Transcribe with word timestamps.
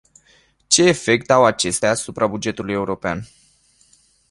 Ce 0.67 0.81
efect 0.83 1.29
au 1.29 1.43
acestea 1.45 1.89
asupra 1.89 2.27
bugetului 2.27 2.73
european? 2.73 3.27